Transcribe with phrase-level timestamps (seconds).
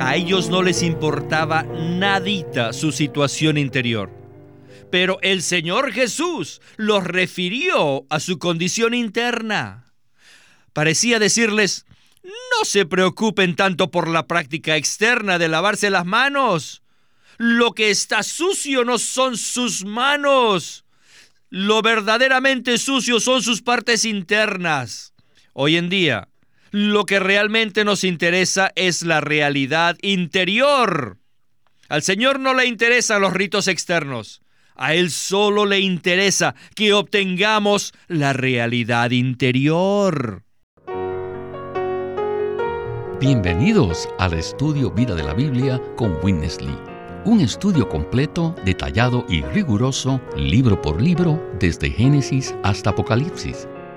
[0.00, 4.10] A ellos no les importaba nadita su situación interior.
[4.90, 9.92] Pero el Señor Jesús los refirió a su condición interna.
[10.72, 11.86] Parecía decirles,
[12.24, 16.82] no se preocupen tanto por la práctica externa de lavarse las manos.
[17.38, 20.84] Lo que está sucio no son sus manos.
[21.50, 25.14] Lo verdaderamente sucio son sus partes internas.
[25.52, 26.28] Hoy en día,
[26.74, 31.18] lo que realmente nos interesa es la realidad interior.
[31.88, 34.42] Al Señor no le interesan los ritos externos.
[34.74, 40.42] A Él solo le interesa que obtengamos la realidad interior.
[43.20, 46.76] Bienvenidos al estudio Vida de la Biblia con Witness Lee.
[47.24, 53.68] Un estudio completo, detallado y riguroso, libro por libro, desde Génesis hasta Apocalipsis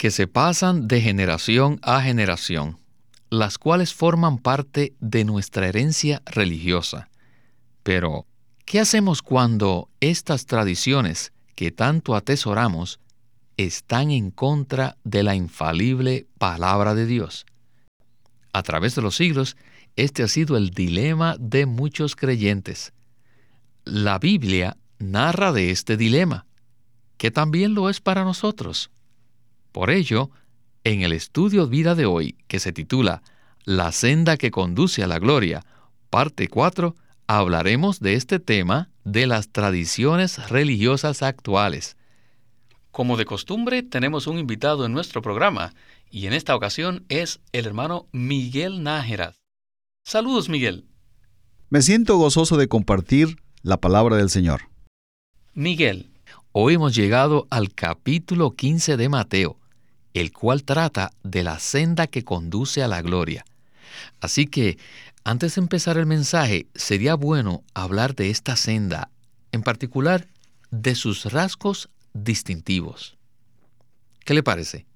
[0.00, 2.78] que se pasan de generación a generación,
[3.28, 7.10] las cuales forman parte de nuestra herencia religiosa.
[7.82, 8.24] Pero,
[8.64, 12.98] ¿qué hacemos cuando estas tradiciones que tanto atesoramos
[13.58, 17.44] están en contra de la infalible palabra de Dios?
[18.54, 19.58] A través de los siglos,
[19.96, 22.94] este ha sido el dilema de muchos creyentes.
[23.84, 26.46] La Biblia narra de este dilema,
[27.18, 28.90] que también lo es para nosotros.
[29.72, 30.30] Por ello,
[30.84, 33.22] en el estudio vida de hoy, que se titula
[33.64, 35.64] La senda que conduce a la gloria,
[36.08, 36.96] parte 4,
[37.26, 41.96] hablaremos de este tema de las tradiciones religiosas actuales.
[42.90, 45.72] Como de costumbre, tenemos un invitado en nuestro programa,
[46.10, 49.36] y en esta ocasión es el hermano Miguel Nájera.
[50.02, 50.86] Saludos, Miguel.
[51.68, 54.62] Me siento gozoso de compartir la palabra del Señor.
[55.54, 56.10] Miguel,
[56.50, 59.59] hoy hemos llegado al capítulo 15 de Mateo,
[60.14, 63.44] el cual trata de la senda que conduce a la gloria.
[64.20, 64.78] Así que,
[65.24, 69.10] antes de empezar el mensaje, sería bueno hablar de esta senda,
[69.52, 70.26] en particular
[70.70, 73.16] de sus rasgos distintivos.
[74.24, 74.86] ¿Qué le parece?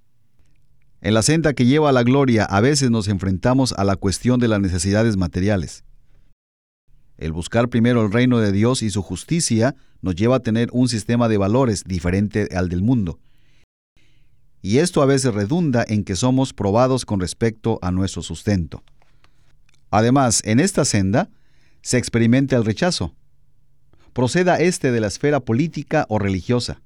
[1.00, 4.40] En la senda que lleva a la gloria a veces nos enfrentamos a la cuestión
[4.40, 5.84] de las necesidades materiales.
[7.18, 10.88] El buscar primero el reino de Dios y su justicia nos lleva a tener un
[10.88, 13.18] sistema de valores diferente al del mundo
[14.64, 18.82] y esto a veces redunda en que somos probados con respecto a nuestro sustento.
[19.90, 21.28] Además, en esta senda
[21.82, 23.14] se experimenta el rechazo.
[24.14, 26.80] Proceda este de la esfera política o religiosa.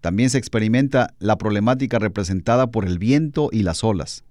[0.00, 4.24] También se experimenta la problemática representada por el viento y las olas.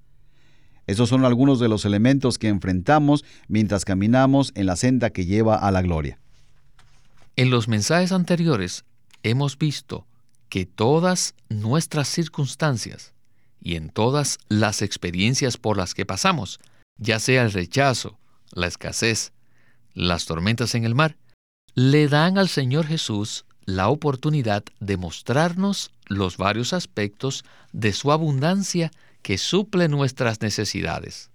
[0.87, 5.55] Esos son algunos de los elementos que enfrentamos mientras caminamos en la senda que lleva
[5.55, 6.19] a la gloria.
[7.37, 8.83] En los mensajes anteriores
[9.23, 10.05] hemos visto
[10.51, 13.13] que todas nuestras circunstancias
[13.61, 16.59] y en todas las experiencias por las que pasamos,
[16.97, 18.19] ya sea el rechazo,
[18.51, 19.31] la escasez,
[19.93, 21.15] las tormentas en el mar,
[21.73, 28.91] le dan al Señor Jesús la oportunidad de mostrarnos los varios aspectos de su abundancia
[29.21, 31.29] que suple nuestras necesidades.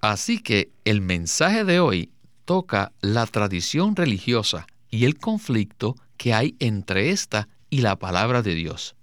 [0.00, 2.10] Así que el mensaje de hoy
[2.44, 8.54] toca la tradición religiosa y el conflicto que hay entre esta y la palabra de
[8.54, 8.96] Dios.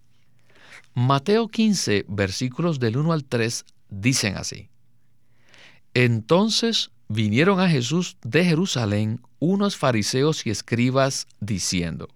[0.93, 4.69] Mateo 15, versículos del 1 al 3 dicen así.
[5.93, 12.07] Entonces vinieron a Jesús de Jerusalén unos fariseos y escribas diciendo,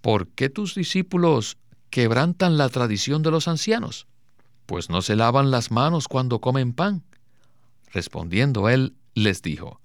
[0.00, 1.56] ¿por qué tus discípulos
[1.90, 4.06] quebrantan la tradición de los ancianos?
[4.66, 7.02] Pues no se lavan las manos cuando comen pan.
[7.92, 9.80] Respondiendo él, les dijo,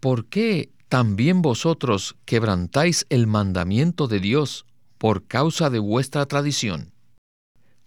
[0.00, 4.66] ¿por qué también vosotros quebrantáis el mandamiento de Dios
[4.98, 6.92] por causa de vuestra tradición.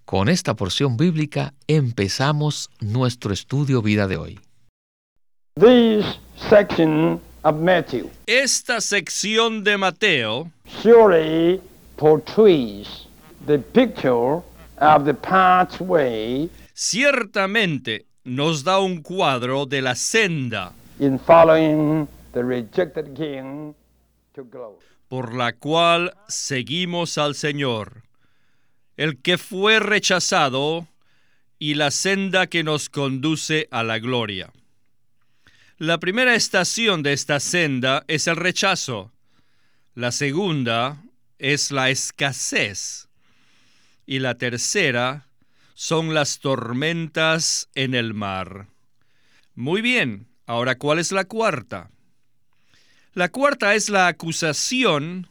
[0.06, 4.40] Con esta porción bíblica empezamos nuestro estudio vida de hoy.
[8.25, 10.51] Esta sección de Mateo
[10.81, 11.62] surely
[11.96, 13.07] portrays
[13.46, 14.42] the picture
[14.80, 22.07] of the pathway ciertamente nos da un cuadro de la senda in following
[25.10, 28.04] por la cual seguimos al Señor,
[28.96, 30.88] el que fue rechazado
[31.58, 34.54] y la senda que nos conduce a la gloria.
[35.78, 39.12] La primera estación de esta senda es el rechazo.
[39.96, 41.02] La segunda
[41.38, 43.08] es la escasez.
[44.06, 45.28] Y la tercera
[45.74, 48.68] son las tormentas en el mar.
[49.56, 51.90] Muy bien, ahora ¿cuál es la cuarta?
[53.19, 55.27] La cuarta es la acusación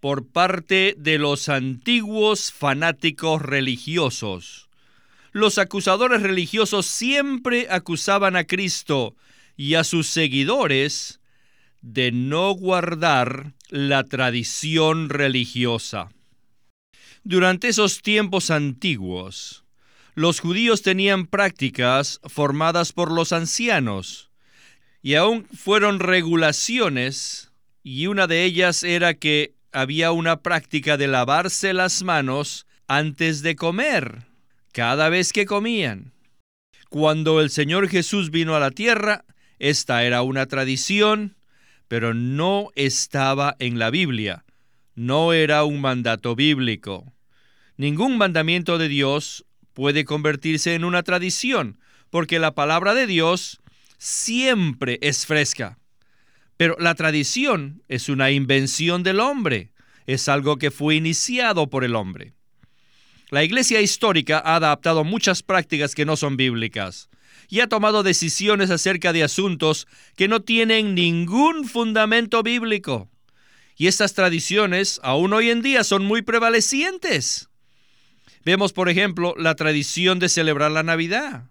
[0.00, 4.68] por parte de los antiguos fanáticos religiosos.
[5.30, 9.14] Los acusadores religiosos siempre acusaban a Cristo
[9.56, 11.20] y a sus seguidores
[11.82, 16.08] de no guardar la tradición religiosa.
[17.22, 19.62] Durante esos tiempos antiguos,
[20.16, 24.29] los judíos tenían prácticas formadas por los ancianos,
[25.02, 27.50] y aún fueron regulaciones,
[27.82, 33.56] y una de ellas era que había una práctica de lavarse las manos antes de
[33.56, 34.24] comer,
[34.72, 36.12] cada vez que comían.
[36.88, 39.24] Cuando el Señor Jesús vino a la tierra,
[39.58, 41.36] esta era una tradición,
[41.86, 44.44] pero no estaba en la Biblia.
[44.94, 47.12] No era un mandato bíblico.
[47.76, 51.78] Ningún mandamiento de Dios puede convertirse en una tradición,
[52.10, 53.59] porque la palabra de Dios
[54.00, 55.78] siempre es fresca.
[56.56, 59.72] Pero la tradición es una invención del hombre,
[60.06, 62.32] es algo que fue iniciado por el hombre.
[63.28, 67.10] La iglesia histórica ha adaptado muchas prácticas que no son bíblicas
[67.48, 69.86] y ha tomado decisiones acerca de asuntos
[70.16, 73.10] que no tienen ningún fundamento bíblico.
[73.76, 77.50] Y estas tradiciones aún hoy en día son muy prevalecientes.
[78.44, 81.50] Vemos, por ejemplo, la tradición de celebrar la Navidad.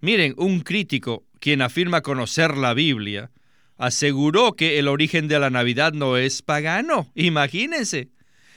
[0.00, 3.30] Miren, un crítico, quien afirma conocer la Biblia,
[3.76, 7.10] aseguró que el origen de la Navidad no es pagano.
[7.14, 8.10] Imagínense.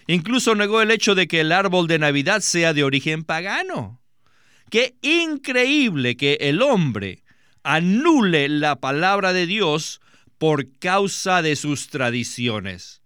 [0.07, 4.01] Incluso negó el hecho de que el árbol de Navidad sea de origen pagano.
[4.69, 7.24] Qué increíble que el hombre
[7.63, 10.01] anule la palabra de Dios
[10.38, 13.01] por causa de sus tradiciones.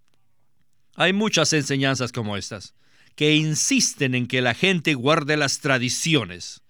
[0.95, 2.75] Hay muchas enseñanzas como estas
[3.16, 6.62] que insisten en que la gente guarde las tradiciones.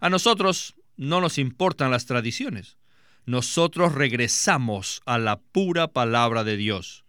[0.00, 2.76] A nosotros no nos importan las tradiciones.
[3.24, 7.04] Nosotros regresamos a la pura palabra de Dios.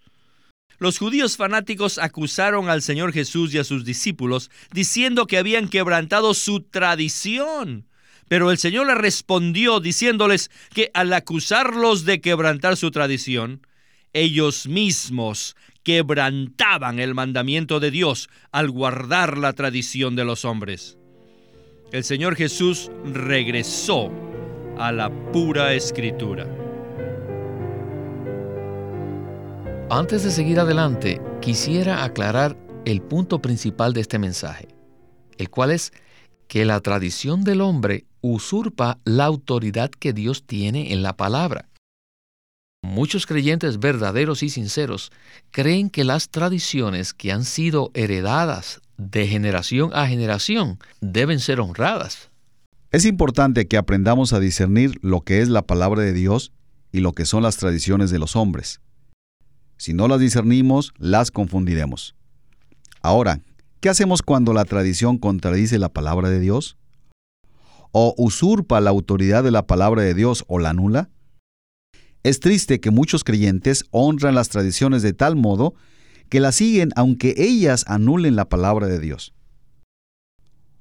[0.79, 6.33] Los judíos fanáticos acusaron al Señor Jesús y a sus discípulos diciendo que habían quebrantado
[6.33, 7.87] su tradición.
[8.27, 13.65] Pero el Señor le respondió diciéndoles que al acusarlos de quebrantar su tradición,
[14.13, 20.97] ellos mismos quebrantaban el mandamiento de Dios al guardar la tradición de los hombres.
[21.93, 24.09] El Señor Jesús regresó
[24.79, 26.47] a la pura escritura.
[29.91, 34.69] Antes de seguir adelante, quisiera aclarar el punto principal de este mensaje,
[35.37, 35.93] el cual es
[36.47, 41.69] que la tradición del hombre usurpa la autoridad que Dios tiene en la palabra.
[42.81, 45.11] Muchos creyentes verdaderos y sinceros
[45.51, 52.29] creen que las tradiciones que han sido heredadas de generación a generación deben ser honradas.
[52.91, 56.51] Es importante que aprendamos a discernir lo que es la palabra de Dios
[56.91, 58.81] y lo que son las tradiciones de los hombres.
[59.77, 62.15] Si no las discernimos, las confundiremos.
[63.01, 63.41] Ahora,
[63.79, 66.77] ¿qué hacemos cuando la tradición contradice la palabra de Dios?
[67.91, 71.09] ¿O usurpa la autoridad de la palabra de Dios o la anula?
[72.23, 75.73] Es triste que muchos creyentes honran las tradiciones de tal modo
[76.33, 79.35] que las siguen aunque ellas anulen la palabra de Dios.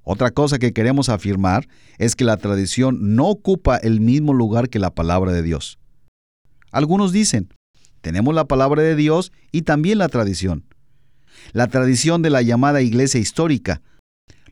[0.03, 1.69] Otra cosa que queremos afirmar
[1.99, 5.79] es que la tradición no ocupa el mismo lugar que la palabra de Dios.
[6.71, 7.53] Algunos dicen,
[8.01, 10.65] tenemos la palabra de Dios y también la tradición.
[11.53, 13.83] La tradición de la llamada iglesia histórica.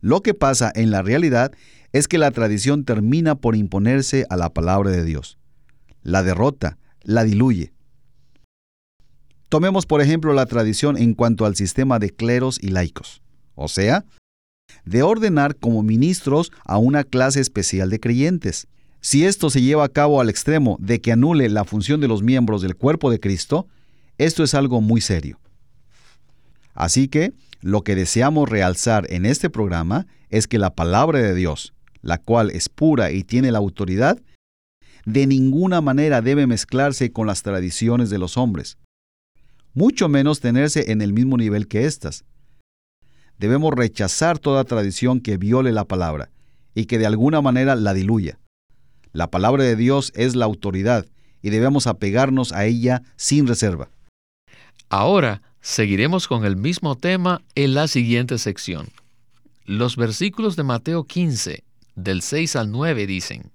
[0.02, 1.50] Lo que pasa en la realidad
[1.94, 5.38] es que la tradición termina por imponerse a la palabra de Dios.
[6.02, 7.72] La derrota, la diluye.
[9.50, 13.20] Tomemos por ejemplo la tradición en cuanto al sistema de cleros y laicos,
[13.56, 14.04] o sea,
[14.84, 18.68] de ordenar como ministros a una clase especial de creyentes.
[19.00, 22.22] Si esto se lleva a cabo al extremo de que anule la función de los
[22.22, 23.66] miembros del cuerpo de Cristo,
[24.18, 25.40] esto es algo muy serio.
[26.74, 31.74] Así que, lo que deseamos realzar en este programa es que la palabra de Dios,
[32.02, 34.22] la cual es pura y tiene la autoridad,
[35.06, 38.78] de ninguna manera debe mezclarse con las tradiciones de los hombres,
[39.80, 42.26] mucho menos tenerse en el mismo nivel que éstas.
[43.38, 46.28] Debemos rechazar toda tradición que viole la palabra
[46.74, 48.38] y que de alguna manera la diluya.
[49.14, 51.06] La palabra de Dios es la autoridad
[51.40, 53.88] y debemos apegarnos a ella sin reserva.
[54.90, 58.88] Ahora seguiremos con el mismo tema en la siguiente sección.
[59.64, 63.50] Los versículos de Mateo 15, del 6 al 9 dicen,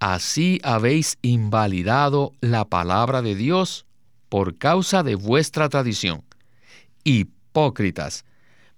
[0.00, 3.84] así habéis invalidado la palabra de Dios
[4.28, 6.24] por causa de vuestra tradición.
[7.04, 8.24] Hipócritas,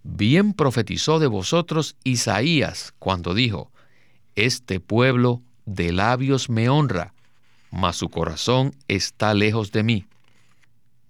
[0.03, 3.71] bien profetizó de vosotros Isaías cuando dijo,
[4.35, 7.13] Este pueblo de labios me honra,
[7.71, 10.07] mas su corazón está lejos de mí,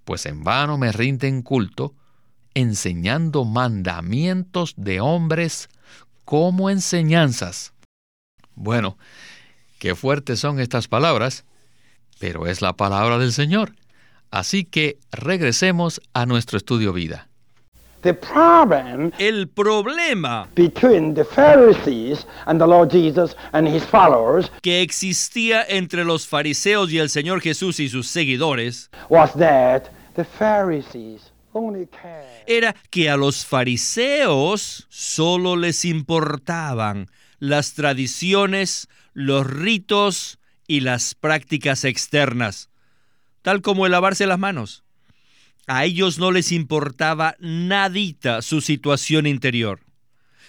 [0.04, 1.94] pues en vano me rinden culto,
[2.54, 5.68] enseñando mandamientos de hombres
[6.24, 7.72] como enseñanzas.
[8.54, 8.96] Bueno,
[9.78, 11.44] qué fuertes son estas palabras,
[12.18, 13.74] pero es la palabra del Señor.
[14.30, 17.28] Así que regresemos a nuestro estudio vida.
[18.02, 24.82] The problem El problema between the Pharisees and the Lord Jesus and his followers que
[24.82, 31.32] existía entre los fariseos y el Señor Jesús y sus seguidores was that the Pharisees
[31.52, 40.80] only cared era que a los fariseos solo les importaban las tradiciones, los ritos y
[40.80, 42.70] las prácticas externas,
[43.46, 44.82] tal como el lavarse las manos.
[45.68, 49.82] A ellos no les importaba nadita su situación interior.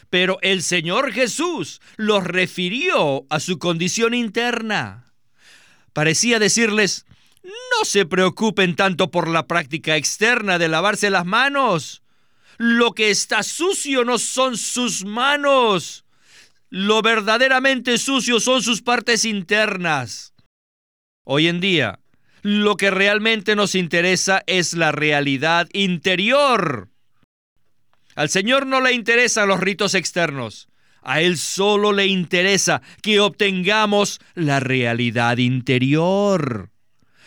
[0.10, 5.14] Pero el Señor Jesús los refirió a su condición interna.
[5.94, 7.06] Parecía decirles,
[7.44, 12.02] no se preocupen tanto por la práctica externa de lavarse las manos.
[12.58, 16.04] Lo que está sucio no son sus manos.
[16.72, 20.34] Lo verdaderamente sucio son sus partes internas.
[21.24, 22.00] Hoy en día,
[22.48, 26.88] lo que realmente nos interesa es la realidad interior.
[28.16, 30.70] Al Señor no le interesan los ritos externos.
[31.02, 36.72] A Él solo le interesa que obtengamos la realidad interior.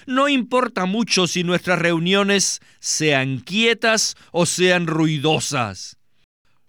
[0.07, 5.99] No importa mucho si nuestras reuniones sean quietas o sean ruidosas.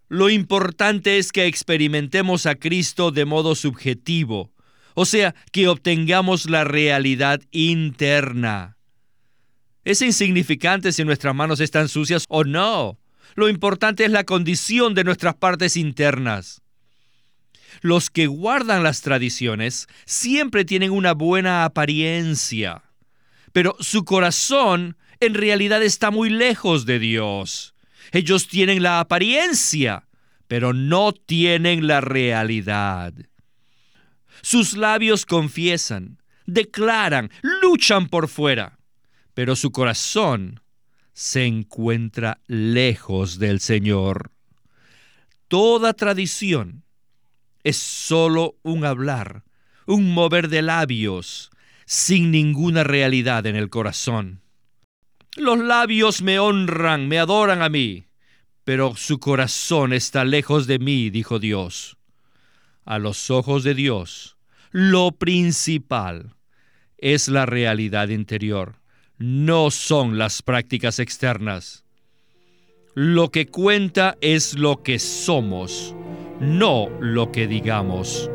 [0.09, 4.51] Lo importante es que experimentemos a Cristo de modo subjetivo,
[4.93, 8.77] o sea, que obtengamos la realidad interna.
[9.83, 12.99] Es insignificante si nuestras manos están sucias o no.
[13.35, 16.61] Lo importante es la condición de nuestras partes internas.
[17.81, 22.83] Los que guardan las tradiciones siempre tienen una buena apariencia,
[23.53, 27.73] pero su corazón en realidad está muy lejos de Dios.
[28.11, 30.07] Ellos tienen la apariencia,
[30.47, 33.13] pero no tienen la realidad.
[34.41, 38.79] Sus labios confiesan, declaran, luchan por fuera,
[39.33, 40.61] pero su corazón
[41.13, 44.31] se encuentra lejos del Señor.
[45.47, 46.83] Toda tradición
[47.63, 49.43] es solo un hablar,
[49.85, 51.51] un mover de labios,
[51.85, 54.41] sin ninguna realidad en el corazón.
[55.35, 58.05] Los labios me honran, me adoran a mí,
[58.63, 61.97] pero su corazón está lejos de mí, dijo Dios.
[62.85, 64.37] A los ojos de Dios,
[64.71, 66.35] lo principal
[66.97, 68.79] es la realidad interior,
[69.17, 71.83] no son las prácticas externas.
[72.93, 75.95] Lo que cuenta es lo que somos,
[76.39, 78.29] no lo que digamos.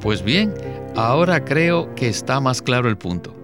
[0.00, 0.52] Pues bien,
[0.94, 3.34] ahora creo que está más claro el punto.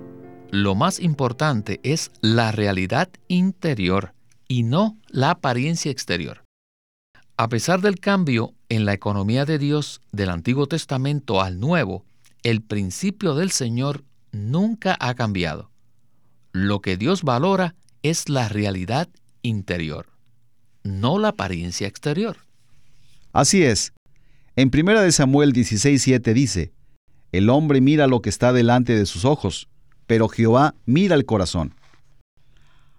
[0.51, 4.13] Lo más importante es la realidad interior
[4.49, 6.45] y no la apariencia exterior.
[7.43, 12.05] A pesar del cambio en la economía de Dios del Antiguo Testamento al Nuevo,
[12.45, 15.69] el principio del Señor nunca ha cambiado.
[16.53, 19.09] Lo que Dios valora es la realidad
[19.43, 20.07] interior,
[20.85, 22.37] no la apariencia exterior.
[23.33, 23.93] Así es.
[24.55, 26.73] En 1 Samuel 16:7 dice,
[27.33, 29.69] El hombre mira lo que está delante de sus ojos,
[30.07, 31.75] pero Jehová mira el corazón.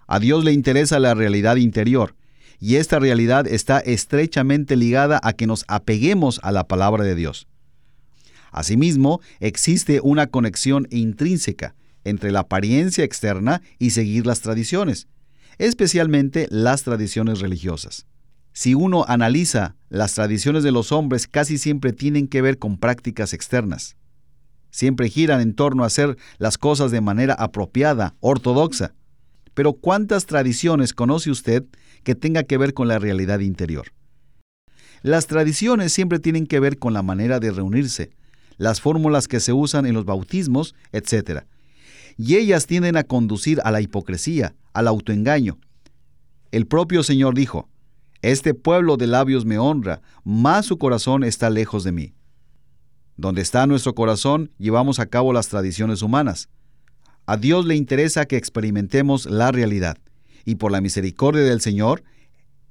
[0.05, 2.13] A Dios le interesa la realidad interior,
[2.59, 7.47] y esta realidad está estrechamente ligada a que nos apeguemos a la palabra de Dios.
[8.51, 15.07] Asimismo, existe una conexión intrínseca entre la apariencia externa y seguir las tradiciones,
[15.57, 18.05] especialmente las tradiciones religiosas.
[18.53, 23.33] Si uno analiza, las tradiciones de los hombres casi siempre tienen que ver con prácticas
[23.33, 23.95] externas.
[24.69, 28.93] Siempre giran en torno a hacer las cosas de manera apropiada, ortodoxa.
[29.55, 31.63] Pero ¿cuántas tradiciones conoce usted
[32.03, 33.87] que tenga que ver con la realidad interior?
[35.01, 38.11] Las tradiciones siempre tienen que ver con la manera de reunirse,
[38.57, 41.41] las fórmulas que se usan en los bautismos, etc.
[42.17, 45.57] Y ellas tienden a conducir a la hipocresía, al autoengaño.
[46.51, 47.67] El propio Señor dijo,
[48.21, 52.13] Este pueblo de labios me honra, mas su corazón está lejos de mí.
[53.17, 56.49] Donde está nuestro corazón, llevamos a cabo las tradiciones humanas.
[57.25, 59.97] A Dios le interesa que experimentemos la realidad,
[60.45, 62.03] y por la misericordia del Señor,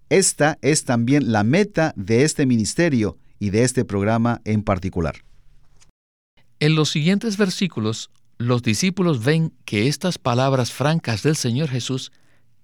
[0.08, 5.24] esta es también la meta de este ministerio y de este programa en particular.
[6.60, 12.12] En los siguientes versículos, los discípulos ven que estas palabras francas del Señor Jesús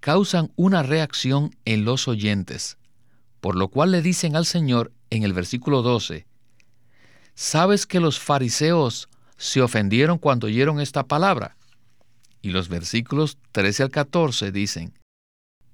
[0.01, 2.79] causan una reacción en los oyentes,
[3.41, 6.27] por lo cual le dicen al Señor en el versículo 12,
[7.35, 11.57] ¿sabes que los fariseos se ofendieron cuando oyeron esta palabra?
[12.43, 14.93] Y los versículos 13 al 14 dicen,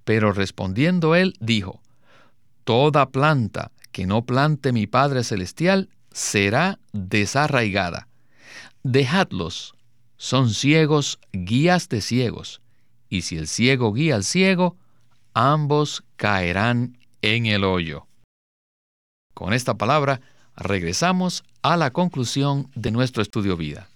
[0.05, 1.81] pero respondiendo él dijo,
[2.65, 8.09] Toda planta que no plante mi Padre Celestial será desarraigada.
[8.83, 9.75] Dejadlos,
[10.17, 12.61] son ciegos, guías de ciegos,
[13.09, 14.77] y si el ciego guía al ciego,
[15.35, 18.07] ambos caerán en el hoyo.
[19.35, 20.21] Con esta palabra,
[20.57, 23.89] regresamos a la conclusión de nuestro estudio vida.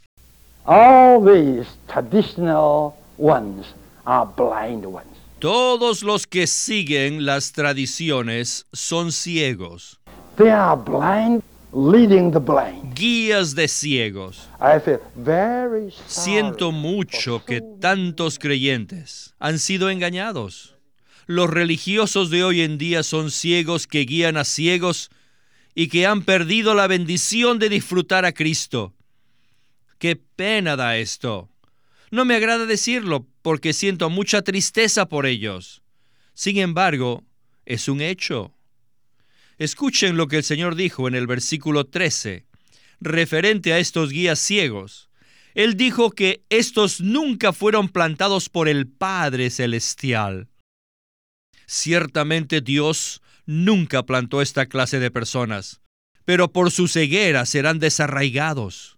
[0.70, 3.64] All these traditional ones
[4.04, 5.06] are blind ones.
[5.38, 9.98] Todos los que siguen las tradiciones son ciegos,
[10.36, 12.94] They are blind, leading the blind.
[12.94, 14.46] guías de ciegos.
[14.60, 20.74] I feel very sorry Siento mucho que tantos creyentes han sido engañados.
[21.26, 25.08] Los religiosos de hoy en día son ciegos que guían a ciegos
[25.74, 28.92] y que han perdido la bendición de disfrutar a Cristo.
[29.98, 31.50] Qué pena da esto.
[32.10, 35.82] No me agrada decirlo porque siento mucha tristeza por ellos.
[36.34, 37.24] Sin embargo,
[37.66, 38.54] es un hecho.
[39.58, 42.46] Escuchen lo que el Señor dijo en el versículo 13,
[43.00, 45.10] referente a estos guías ciegos.
[45.54, 50.48] Él dijo que estos nunca fueron plantados por el Padre Celestial.
[51.66, 55.80] Ciertamente Dios nunca plantó esta clase de personas,
[56.24, 58.97] pero por su ceguera serán desarraigados.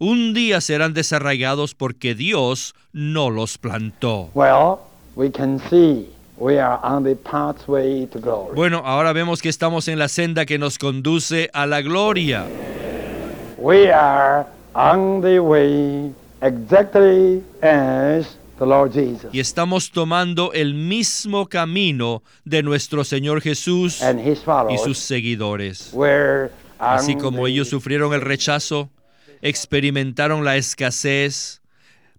[0.00, 4.30] Un día serán desarraigados porque Dios no los plantó.
[4.32, 4.78] Well,
[5.16, 8.54] we can see we are on the pathway to glory.
[8.54, 12.46] Bueno, ahora vemos que estamos en la senda que nos conduce a la gloria.
[13.58, 16.12] We are on the way
[16.42, 24.00] exactly as the Lord Jesus Y estamos tomando el mismo camino de nuestro Señor Jesús
[24.00, 25.92] and his y sus seguidores.
[26.78, 28.88] Así como ellos sufrieron el rechazo,
[29.42, 31.62] experimentaron la escasez,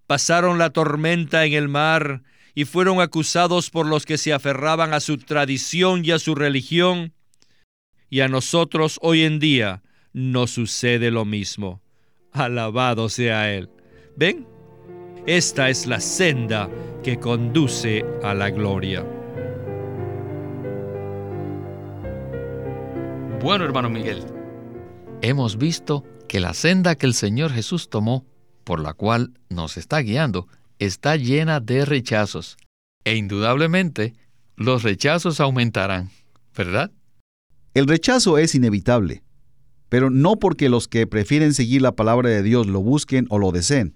[0.08, 2.24] pasaron la tormenta en el mar
[2.56, 7.14] y fueron acusados por los que se aferraban a su tradición y a su religión,
[8.10, 11.82] y a nosotros hoy en día nos sucede lo mismo.
[12.32, 13.70] Alabado sea Él.
[14.16, 14.48] ¿Ven?
[15.26, 16.70] Esta es la senda
[17.04, 19.06] que conduce a la gloria.
[23.42, 24.24] Bueno, hermano Miguel,
[25.22, 28.26] hemos visto que la senda que el Señor Jesús tomó,
[28.63, 32.56] por la cual nos está guiando, está llena de rechazos.
[33.04, 34.13] E indudablemente,
[34.56, 36.12] los rechazos aumentarán,
[36.56, 36.92] ¿verdad?
[37.74, 39.24] El rechazo es inevitable,
[39.89, 43.52] pero no porque los que prefieren seguir la palabra de Dios lo busquen o lo
[43.52, 43.96] deseen.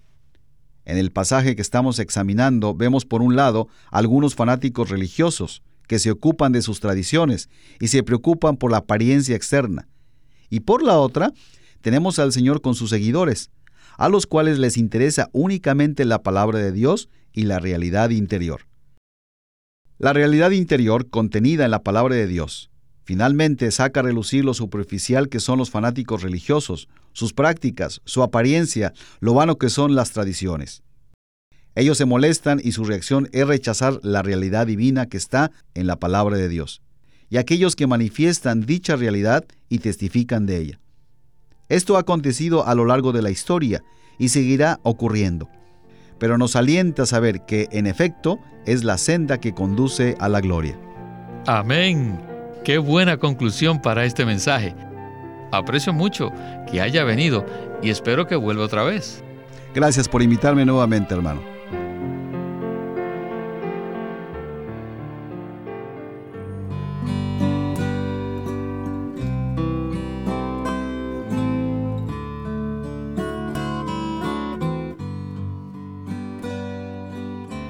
[0.85, 6.09] En el pasaje que estamos examinando vemos por un lado algunos fanáticos religiosos que se
[6.09, 7.47] ocupan de sus tradiciones
[7.79, 9.87] y se preocupan por la apariencia externa.
[10.49, 11.31] Y por la otra,
[11.83, 13.51] tenemos al Señor con sus seguidores,
[13.97, 18.61] a los cuales les interesa únicamente la palabra de Dios y la realidad interior.
[19.99, 22.71] La realidad interior contenida en la palabra de Dios
[23.03, 28.93] finalmente saca a relucir lo superficial que son los fanáticos religiosos, sus prácticas, su apariencia,
[29.19, 30.83] lo vano que son las tradiciones.
[31.75, 35.97] Ellos se molestan y su reacción es rechazar la realidad divina que está en la
[35.97, 36.81] palabra de Dios,
[37.29, 40.79] y aquellos que manifiestan dicha realidad y testifican de ella.
[41.69, 43.83] Esto ha acontecido a lo largo de la historia
[44.17, 45.49] y seguirá ocurriendo,
[46.19, 50.41] pero nos alienta a saber que, en efecto, es la senda que conduce a la
[50.41, 50.77] gloria.
[51.47, 52.19] Amén.
[52.63, 54.75] Qué buena conclusión para este mensaje.
[55.51, 56.31] Aprecio mucho
[56.71, 57.45] que haya venido
[57.81, 59.23] y espero que vuelva otra vez.
[59.75, 61.52] Gracias por invitarme nuevamente, hermano.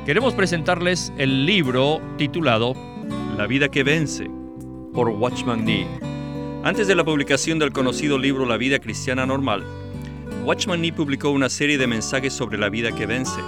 [0.06, 2.74] Queremos presentarles el libro titulado
[3.38, 4.30] La vida que vence
[4.94, 5.88] por Watchman Nee.
[6.62, 9.64] Antes de la publicación del conocido libro La vida cristiana normal,
[10.44, 13.40] Watchman Nee publicó una serie de mensajes sobre la vida que vence.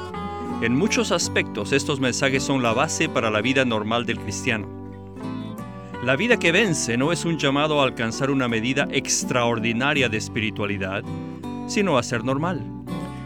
[0.62, 4.70] En muchos aspectos estos mensajes son la base para la vida normal del cristiano.
[6.06, 11.04] La vida que vence no es un llamado a alcanzar una medida extraordinaria de espiritualidad,
[11.68, 12.75] sino a ser normal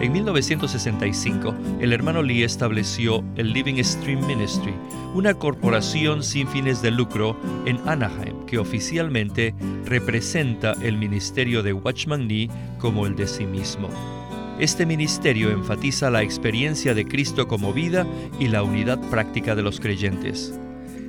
[0.00, 4.72] En 1965, el hermano Lee estableció el Living Stream Ministry,
[5.14, 9.54] una corporación sin fines de lucro en Anaheim que oficialmente
[9.84, 13.88] representa el ministerio de Watchman Nee como el de sí mismo.
[14.60, 18.06] Este ministerio enfatiza la experiencia de Cristo como vida
[18.38, 20.58] y la unidad práctica de los creyentes.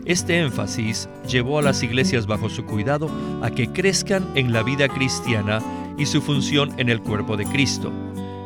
[0.05, 3.11] Este énfasis llevó a las iglesias bajo su cuidado
[3.43, 5.61] a que crezcan en la vida cristiana
[5.97, 7.91] y su función en el cuerpo de Cristo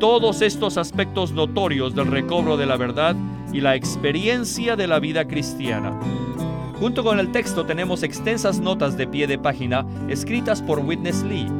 [0.00, 3.14] todos estos aspectos notorios del recobro de la verdad
[3.52, 6.00] y la experiencia de la vida cristiana.
[6.80, 11.59] Junto con el texto tenemos extensas notas de pie de página escritas por Witness Lee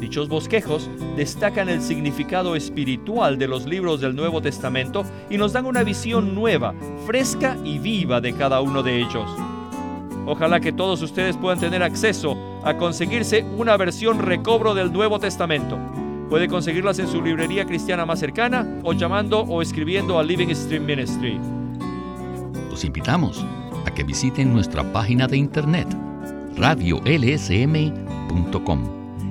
[0.00, 5.66] Dichos bosquejos destacan el significado espiritual de los libros del Nuevo Testamento y nos dan
[5.66, 6.74] una visión nueva,
[7.06, 9.30] fresca y viva de cada uno de ellos.
[10.26, 12.34] Ojalá que todos ustedes puedan tener acceso
[12.64, 15.78] a conseguirse una versión recobro del Nuevo Testamento.
[16.30, 20.86] Puede conseguirlas en su librería cristiana más cercana o llamando o escribiendo a Living Stream
[20.86, 21.38] Ministry.
[22.70, 23.44] Los invitamos
[23.84, 25.88] a que visiten nuestra página de internet
[26.56, 28.99] radiolsm.com